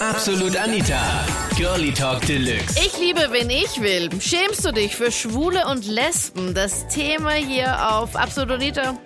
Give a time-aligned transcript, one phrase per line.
[0.00, 1.26] Absolut Anita.
[1.56, 2.78] Girlie Talk Deluxe.
[2.78, 4.08] Ich liebe, wen ich will.
[4.18, 6.54] Schämst du dich für Schwule und Lesben?
[6.54, 8.98] Das Thema hier auf Absolut Anita.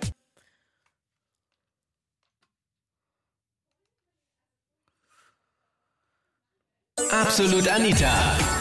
[7.21, 8.11] Absolut Anita.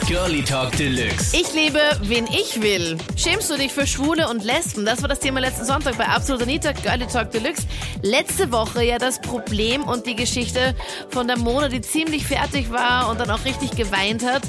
[0.07, 1.36] Girlie Talk Deluxe.
[1.36, 2.96] Ich liebe, wen ich will.
[3.16, 4.86] Schämst du dich für Schwule und Lesben?
[4.86, 7.64] Das war das Thema letzten Sonntag bei Absolut Anita, Girlie Talk Deluxe.
[8.03, 10.77] Letzte Woche ja das Problem und die Geschichte
[11.11, 14.43] von der Mona, die ziemlich fertig war und dann auch richtig geweint hat,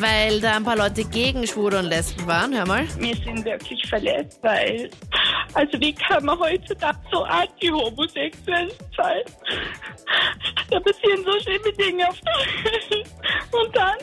[0.00, 2.54] weil da ein paar Leute gegen Schwule und Lesben waren.
[2.54, 2.86] Hör mal.
[2.98, 4.90] Wir sind wirklich verletzt, weil,
[5.54, 9.22] also wie kann man heutzutage so anti-homosexuell sein?
[10.70, 13.06] Da passieren so schlimme Dinge auf der Welt.
[13.52, 13.96] Und dann,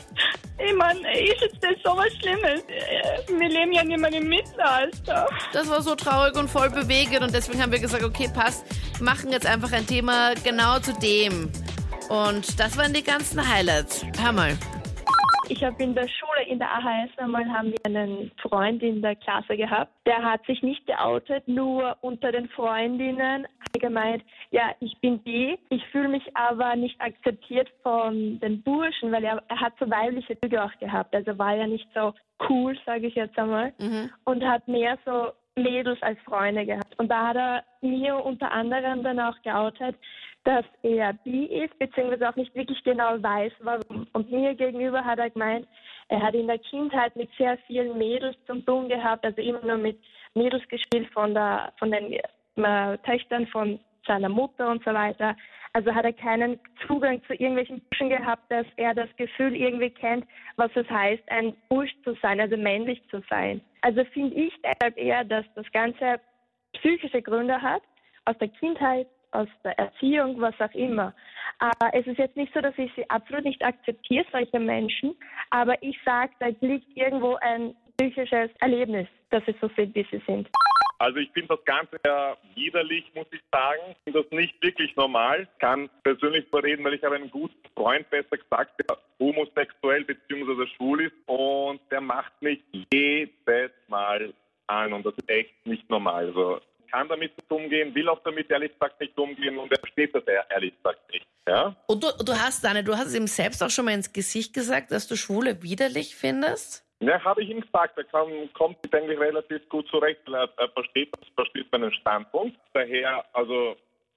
[0.65, 2.61] ich meine, ist jetzt das so was Schlimmes?
[2.67, 5.27] Äh, Wir leben ja nicht mehr im Mittelalter.
[5.51, 8.63] Das war so traurig und voll bewegend und deswegen haben wir gesagt, okay, passt,
[9.01, 11.51] machen jetzt einfach ein Thema genau zu dem.
[12.09, 14.05] Und das waren die ganzen Highlights.
[14.21, 14.57] Hör mal.
[15.49, 19.15] Ich habe in der Schule, in der AHS einmal, haben wir einen Freund in der
[19.15, 19.91] Klasse gehabt.
[20.05, 25.59] Der hat sich nicht geoutet, nur unter den Freundinnen hat gemeint, ja, ich bin die,
[25.69, 30.39] ich fühle mich aber nicht akzeptiert von den Burschen, weil er, er hat so weibliche
[30.39, 31.13] Züge auch gehabt.
[31.13, 32.13] Also war ja nicht so
[32.49, 33.73] cool, sage ich jetzt einmal.
[34.23, 36.97] Und hat mehr so Mädels als Freunde gehabt.
[36.97, 39.95] Und da hat er mir unter anderem dann auch geoutet,
[40.43, 44.07] dass er bi ist, beziehungsweise auch nicht wirklich genau weiß, warum.
[44.13, 45.67] Und mir gegenüber hat er gemeint,
[46.09, 49.77] er hat in der Kindheit mit sehr vielen Mädels zum tun gehabt, also immer nur
[49.77, 49.99] mit
[50.33, 52.13] Mädels gespielt von, der, von den
[52.55, 55.35] äh, Töchtern von seiner Mutter und so weiter.
[55.73, 60.25] Also hat er keinen Zugang zu irgendwelchen Burschen gehabt, dass er das Gefühl irgendwie kennt,
[60.55, 63.59] was es heißt, ein Bursch zu sein, also männlich zu sein.
[63.81, 66.19] Also finde ich deshalb eher, dass das Ganze
[66.73, 67.81] psychische Gründe hat,
[68.25, 71.13] aus der Kindheit, aus der Erziehung, was auch immer.
[71.57, 75.15] Aber es ist jetzt nicht so, dass ich sie absolut nicht akzeptiere, solche Menschen,
[75.49, 80.21] aber ich sage, da liegt irgendwo ein psychisches Erlebnis, dass sie so sind, wie sie
[80.27, 80.47] sind.
[81.03, 83.81] Also ich finde das Ganze ja widerlich, muss ich sagen.
[83.89, 85.41] Ich finde das nicht wirklich normal.
[85.41, 90.65] Ich kann persönlich überreden, weil ich habe einen guten Freund, besser gesagt, der homosexuell bzw.
[90.77, 92.61] schwul ist und der macht mich
[92.93, 94.33] jedes Mal
[94.67, 96.27] an und das ist echt nicht normal.
[96.27, 99.79] Also ich kann damit nicht umgehen, will auch damit ehrlich gesagt nicht umgehen und er
[99.79, 101.12] versteht das ehrlich gesagt nicht.
[101.47, 101.75] Ja?
[101.87, 104.53] Und du, du hast, Dani, du hast es ihm selbst auch schon mal ins Gesicht
[104.53, 106.85] gesagt, dass du Schwule widerlich findest?
[106.99, 107.97] Ja, habe ich ihm gesagt.
[107.97, 110.21] Er kann, kommt mit eigentlich relativ gut zurecht.
[110.27, 112.57] Er, er versteht, versteht meinen Standpunkt.
[112.73, 113.75] Daher, also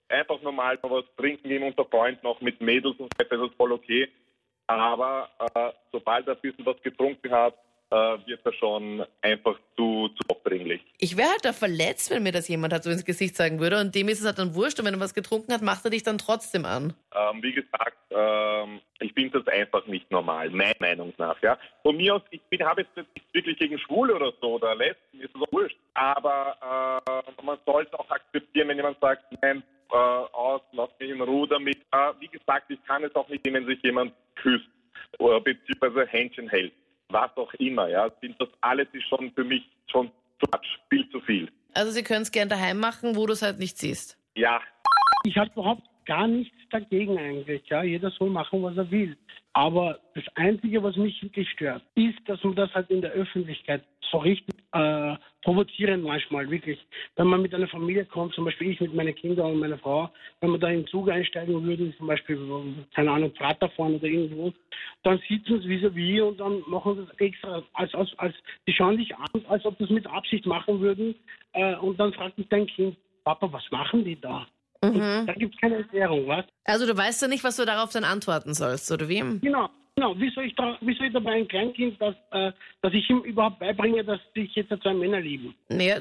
[0.09, 3.51] einfach normal mal was trinken gehen unter Freunden, auch mit Mädels und so weiter, das
[3.51, 4.09] ist voll okay.
[4.69, 7.55] Aber äh, sobald er ein bisschen was getrunken hat,
[7.91, 10.81] wird er schon einfach zu, zu aufdringlich.
[10.99, 13.81] Ich wäre halt da verletzt, wenn mir das jemand halt so ins Gesicht sagen würde.
[13.81, 14.79] Und dem ist es halt dann wurscht.
[14.79, 16.95] Und wenn er was getrunken hat, macht er dich dann trotzdem an.
[17.15, 21.41] Ähm, wie gesagt, ähm, ich finde das einfach nicht normal, meiner Meinung nach.
[21.43, 21.59] Ja.
[21.83, 25.35] Von mir aus, ich habe jetzt nicht wirklich gegen Schwule oder so oder Lesben, ist
[25.35, 25.77] das auch wurscht.
[25.95, 31.21] Aber äh, man sollte auch akzeptieren, wenn jemand sagt, nein, äh, aus, lass mich in
[31.21, 31.77] Ruhe damit.
[31.93, 34.69] Äh, wie gesagt, ich kann es auch nicht, wenn sich jemand küsst
[35.19, 36.73] oder beziehungsweise Händchen hält.
[37.09, 38.11] Was auch immer, ja.
[38.21, 41.51] Sind das alles ist schon für mich schon zu much, viel zu viel.
[41.75, 44.19] Also sie können es gern daheim machen, wo du es halt nicht siehst.
[44.35, 44.61] Ja,
[45.25, 47.63] Ich habe überhaupt gar nichts dagegen eigentlich.
[47.69, 49.17] Ja, jeder soll machen, was er will.
[49.57, 53.83] Aber das Einzige, was mich wirklich stört, ist, dass man das halt in der Öffentlichkeit
[54.11, 56.79] so richtig äh, provozieren manchmal, wirklich.
[57.17, 60.11] Wenn man mit einer Familie kommt, zum Beispiel ich mit meinen Kindern und meiner Frau,
[60.43, 62.39] wenn wir da in den Zug einsteigen würden, zum Beispiel,
[62.95, 64.53] keine Ahnung, Vater fahren oder irgendwo,
[65.05, 68.35] dann sitzen sie vis-à-vis und dann machen sie das extra, als, als, als,
[68.67, 71.15] die schauen dich an, als ob sie es mit Absicht machen würden.
[71.55, 72.95] Äh, und dann fragt mich dein Kind,
[73.25, 74.47] Papa, was machen die da?
[74.81, 76.45] Da gibt es keine Erklärung, was?
[76.65, 79.21] Also du weißt ja nicht, was du darauf dann antworten sollst, oder wie?
[79.41, 80.19] Genau, genau.
[80.19, 83.21] Wie soll ich, da, wie soll ich dabei ein Kleinkind, dass, äh, dass ich ihm
[83.21, 85.55] überhaupt beibringe, dass sich jetzt zwei Männer lieben?
[85.69, 86.01] Naja,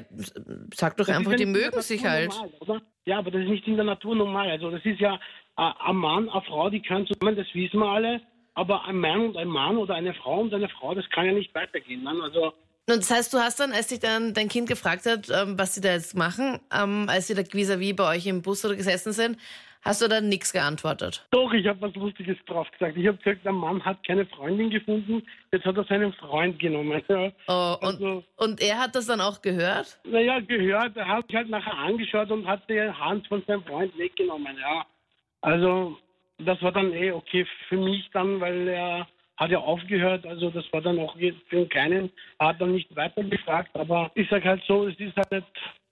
[0.74, 2.34] sag doch Das einfach, die mögen sich halt.
[2.60, 2.82] Normal?
[3.06, 4.50] Ja, aber das ist nicht in der Natur normal.
[4.50, 5.14] Also das ist ja
[5.56, 8.20] äh, ein Mann, eine Frau, die können zusammen, das wissen wir alle.
[8.54, 11.32] Aber ein Mann und ein Mann oder eine Frau und eine Frau, das kann ja
[11.32, 12.02] nicht weitergehen.
[12.02, 12.14] Ne?
[12.22, 12.54] Also
[12.88, 15.74] Und das heißt, du hast dann, als dich dann dein Kind gefragt hat, ähm, was
[15.74, 19.12] sie da jetzt machen, ähm, als sie da vis-à-vis bei euch im Bus oder gesessen
[19.12, 19.38] sind,
[19.82, 21.26] hast du dann nichts geantwortet.
[21.32, 22.96] doch, ich habe was Lustiges drauf gesagt.
[22.96, 27.02] Ich habe gesagt, der Mann hat keine Freundin gefunden, jetzt hat er seinen Freund genommen.
[27.08, 27.32] Ja.
[27.48, 29.98] Oh, und, Also- und er hat das dann auch gehört?
[30.04, 33.96] Naja, gehört, er hat sich halt nachher angeschaut und hat die Hand von seinem Freund
[33.98, 34.86] weggenommen, ja.
[35.40, 35.98] Also,
[36.38, 40.64] das war dann eh okay für mich dann, weil er hat ja aufgehört, also das
[40.72, 44.62] war dann auch für den Kleinen, hat dann nicht weiter gefragt, aber ich sag halt
[44.66, 45.44] so, es ist halt,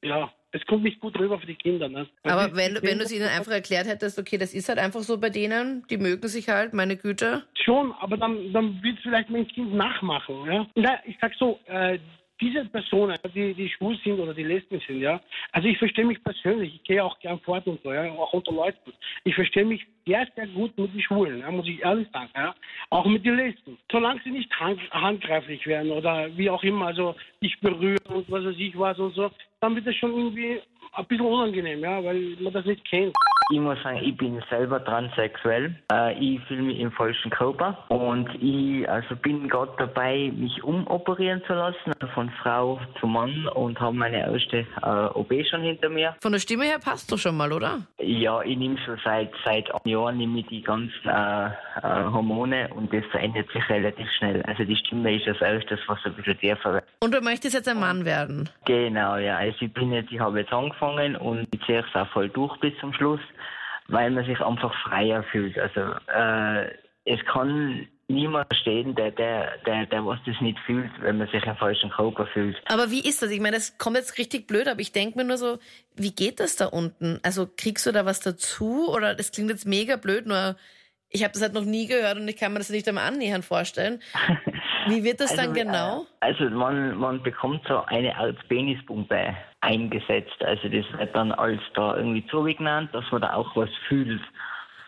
[0.02, 1.88] ja, es kommt nicht gut rüber für die Kinder.
[1.88, 2.06] Ne?
[2.22, 5.18] Aber wenn, wenn du es ihnen einfach erklärt hättest, okay, das ist halt einfach so
[5.18, 7.42] bei denen, die mögen sich halt, meine Güte.
[7.64, 10.46] Schon, aber dann, dann wird vielleicht mein Kind nachmachen.
[10.46, 10.66] Ja?
[10.76, 11.98] Na, ich sag so, äh,
[12.40, 15.20] diese Personen, die, die schwul sind oder die lesbisch sind, ja,
[15.52, 18.52] also ich verstehe mich persönlich, ich gehe auch gern fort und so, ja, auch unter
[18.52, 18.92] Leuten.
[19.24, 22.54] Ich verstehe mich sehr, sehr gut mit den Schwulen, ja, muss ich ehrlich sagen, ja,
[22.90, 23.78] auch mit den Lesben.
[23.90, 28.44] Solange sie nicht hand, handgreiflich werden oder wie auch immer, also dich berühren und was
[28.44, 30.60] weiß ich was und so, dann wird das schon irgendwie
[30.92, 33.14] ein bisschen unangenehm, ja, weil man das nicht kennt.
[33.50, 35.74] Ich muss sagen, ich bin selber transsexuell.
[35.92, 41.42] Äh, ich fühle mich im falschen Körper und ich also bin gerade dabei, mich umoperieren
[41.46, 45.90] zu lassen, also von Frau zu Mann und habe meine erste äh, OP schon hinter
[45.90, 46.16] mir.
[46.22, 47.80] Von der Stimme her passt du schon mal, oder?
[47.98, 51.50] Ja, ich nehme schon seit seit einem Jahr nehme ich die ganzen äh, äh,
[51.82, 54.42] Hormone und das verändert sich relativ schnell.
[54.42, 56.84] Also die Stimme ist das erstes, was ein bisschen tiefer wird.
[57.00, 58.48] Und du möchtest jetzt ein Mann werden.
[58.64, 59.36] Genau, ja.
[59.36, 62.56] Also ich bin jetzt, ich habe jetzt angefangen und ich ziehe es auch voll durch
[62.60, 63.20] bis zum Schluss,
[63.88, 65.58] weil man sich einfach freier fühlt.
[65.58, 66.70] Also äh,
[67.04, 71.44] es kann niemand verstehen, der, der, der, der was das nicht fühlt, wenn man sich
[71.44, 72.56] im falschen Körper fühlt.
[72.66, 73.30] Aber wie ist das?
[73.30, 75.58] Ich meine, das kommt jetzt richtig blöd, aber ich denke mir nur so,
[75.94, 77.18] wie geht das da unten?
[77.22, 78.88] Also kriegst du da was dazu?
[78.88, 80.56] Oder das klingt jetzt mega blöd, nur
[81.08, 83.44] ich habe das halt noch nie gehört und ich kann mir das nicht einmal annähernd
[83.44, 84.02] vorstellen.
[84.86, 86.06] Wie wird das dann Also, genau?
[86.20, 90.42] Äh, also man, man bekommt so eine Art Penispumpe eingesetzt.
[90.44, 94.20] Also das wird dann als da irgendwie zugenannt, dass man da auch was fühlt.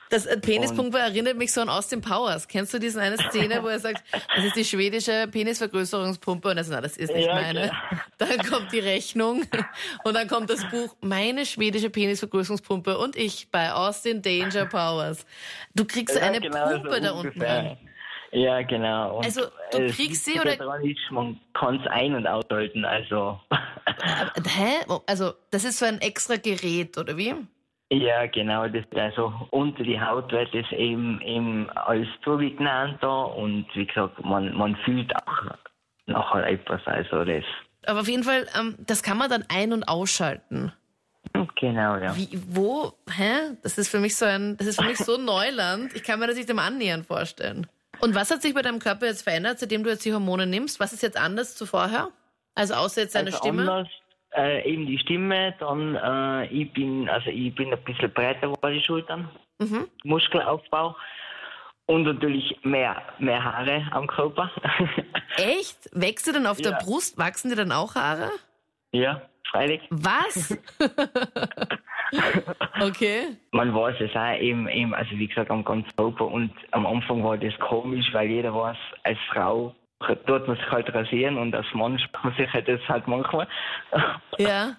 [0.08, 2.46] Das äh, Penispumpe erinnert mich so an Austin Powers.
[2.46, 4.04] Kennst du diese eine Szene, wo er sagt,
[4.36, 7.62] das ist die schwedische Penisvergrößerungspumpe und er sagt, na, das ist nicht Ja, meine.
[7.62, 7.82] klar.
[8.18, 9.42] Dann kommt die Rechnung
[10.04, 15.26] und dann kommt das Buch Meine schwedische Penisvergrößerungspumpe und ich bei Austin Danger Powers.
[15.74, 17.76] Du kriegst Ja, eine genau, so Pumpe da unten rein.
[18.32, 19.18] Ja, genau.
[19.18, 19.42] Und Also,
[19.72, 20.56] du kriegst sie oder-
[21.10, 22.84] man kann es ein- und aushalten.
[22.84, 24.84] Also, Aber, hä?
[25.06, 27.34] Also, das ist so ein extra Gerät, oder wie?
[27.90, 28.66] ja, genau.
[28.68, 34.22] Das, also unter die Haut wird es eben, eben als zugenannt da und wie gesagt,
[34.24, 35.54] man, man fühlt auch
[36.06, 36.80] nachher etwas.
[36.86, 37.44] Also das.
[37.86, 40.72] Aber auf jeden Fall, ähm, das kann man dann ein- und ausschalten.
[41.60, 42.16] Genau, ja.
[42.16, 43.56] Wie, wo, hä?
[43.62, 45.94] Das ist für mich so ein, das ist für mich so Neuland.
[45.94, 47.66] Ich kann mir das nicht im Annähern vorstellen.
[48.00, 50.80] Und was hat sich bei deinem Körper jetzt verändert, seitdem du jetzt die Hormone nimmst?
[50.80, 52.10] Was ist jetzt anders zu vorher?
[52.54, 53.62] Also außer jetzt deine also Stimme?
[53.62, 53.88] Anders,
[54.34, 58.74] äh, eben die Stimme, dann äh, ich bin, also ich bin ein bisschen breiter geworden,
[58.74, 59.88] die Schultern, Mhm.
[60.04, 60.94] Muskelaufbau
[61.86, 64.50] und natürlich mehr, mehr Haare am Körper.
[65.38, 65.88] Echt?
[65.92, 66.78] Wächst du dann auf der Ja.
[66.82, 67.16] Brust?
[67.16, 68.30] Wachsen dir dann auch Haare?
[68.92, 69.80] ja, freilich.
[69.90, 70.58] Was?
[72.80, 73.36] okay.
[73.52, 77.22] Man weiß es auch eben, eben, also wie gesagt, am ganzen Körper und am Anfang
[77.24, 81.66] war das komisch, weil jeder weiß, als Frau tut man sich halt rasieren und als
[81.74, 83.48] Mann spart man sich halt das halt manchmal.
[84.38, 84.76] Ja.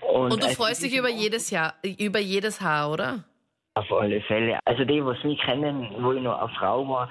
[0.00, 3.24] Und du als freust ich dich über jedes Jahr, über jedes Haar, oder?
[3.74, 4.58] Auf alle Fälle.
[4.64, 7.08] Also die, was mich kennen, wo ich noch eine Frau war,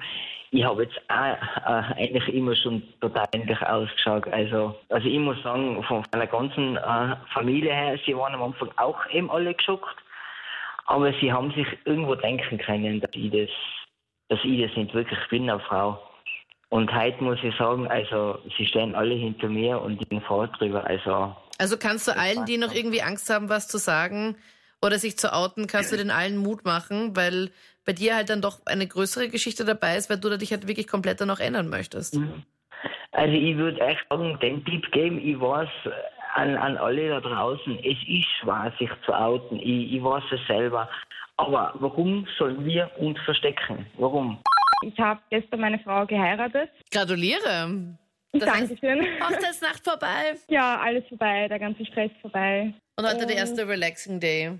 [0.52, 4.26] ich habe jetzt auch äh, eigentlich immer schon total ähnlich ausgeschaut.
[4.28, 8.70] Also, also ich muss sagen, von meiner ganzen äh, Familie her, sie waren am Anfang
[8.76, 9.96] auch eben alle geschockt.
[10.86, 13.48] Aber sie haben sich irgendwo denken können, dass ich das,
[14.28, 16.02] dass ich das nicht wirklich bin, eine Frau.
[16.70, 20.46] Und heute muss ich sagen, also sie stehen alle hinter mir und ich bin froh
[20.46, 20.84] drüber.
[20.84, 24.36] Also Also kannst du allen, die noch irgendwie Angst haben, was zu sagen
[24.82, 27.50] oder sich zu outen, kannst du den allen Mut machen, weil
[27.90, 30.86] bei dir halt dann doch eine größere Geschichte dabei ist, weil du dich halt wirklich
[30.86, 32.16] komplett dann auch ändern möchtest.
[33.10, 35.68] Also ich würde echt sagen, den Tipp geben, ich weiß
[36.36, 39.58] an, an alle da draußen, es ist schwer, sich zu outen.
[39.58, 40.88] Ich, ich weiß es selber.
[41.36, 43.86] Aber warum sollen wir uns verstecken?
[43.98, 44.38] Warum?
[44.86, 46.70] Ich habe gestern meine Frau geheiratet.
[46.92, 47.96] Gratuliere.
[48.32, 49.00] Das heißt, Dankeschön.
[49.20, 52.72] Hochzeitsnacht vorbei Ja, alles vorbei, der ganze Stress vorbei.
[52.96, 54.56] und heute der Und- erste Relaxing Day.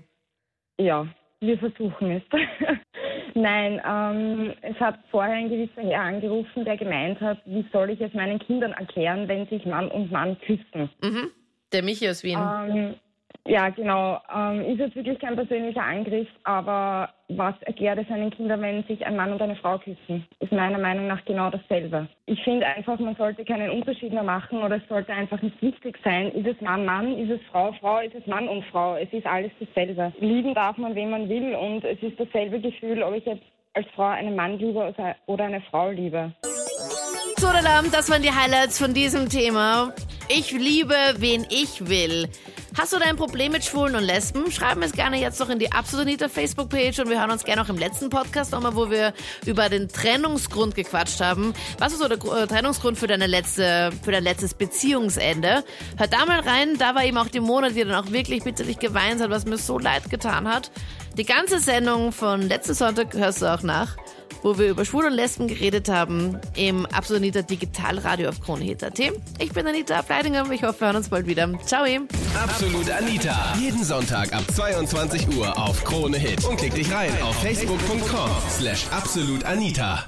[0.77, 1.07] Ja,
[1.39, 2.23] wir versuchen es.
[3.35, 8.01] Nein, ähm, es hat vorher ein gewisser Herr angerufen, der gemeint hat, wie soll ich
[8.01, 10.89] es meinen Kindern erklären, wenn sich Mann und Mann küssen.
[11.01, 11.31] Mhm.
[11.71, 12.37] Der Michi aus Wien.
[12.37, 12.95] Ähm,
[13.51, 14.17] ja, genau.
[14.33, 19.05] Ähm, ist jetzt wirklich kein persönlicher Angriff, aber was erklärt es seinen Kindern, wenn sich
[19.05, 20.25] ein Mann und eine Frau küssen?
[20.39, 22.07] Ist meiner Meinung nach genau dasselbe.
[22.27, 25.99] Ich finde einfach, man sollte keinen Unterschied mehr machen oder es sollte einfach nicht wichtig
[26.01, 28.95] sein, ist es Mann, Mann, ist es Frau, Frau, ist es Mann und Frau.
[28.95, 30.13] Es ist alles dasselbe.
[30.21, 33.43] Lieben darf man, wen man will und es ist dasselbe Gefühl, ob ich jetzt
[33.73, 36.31] als Frau einen Mann liebe oder eine Frau liebe.
[37.35, 39.93] So, Alarm, das waren die Highlights von diesem Thema.
[40.29, 42.29] Ich liebe, wen ich will.
[42.77, 44.49] Hast du dein Problem mit Schwulen und Lesben?
[44.49, 47.43] Schreib mir es gerne jetzt noch in die Absolut Anita Facebook-Page und wir hören uns
[47.43, 49.13] gerne auch im letzten Podcast nochmal, wo wir
[49.45, 51.53] über den Trennungsgrund gequatscht haben.
[51.79, 55.65] Was ist so der äh, Trennungsgrund für deine letzte, für dein letztes Beziehungsende?
[55.97, 58.79] Hör da mal rein, da war eben auch die Mona, die dann auch wirklich bitterlich
[58.79, 60.71] geweint hat, was mir so leid getan hat.
[61.17, 63.97] Die ganze Sendung von letzten Sonntag hörst du auch nach
[64.41, 68.99] wo wir über Schwul und Lesben geredet haben im Absolut Anita Digitalradio auf KroneHit.at.
[69.39, 71.49] Ich bin Anita Fleidinger und ich hoffe, wir hören uns bald wieder.
[71.65, 71.85] Ciao.
[72.41, 73.55] Absolut Anita.
[73.59, 76.45] Jeden Sonntag ab 22 Uhr auf Krone Hit.
[76.45, 80.05] Und klick dich rein auf facebook.com slash absolutanita.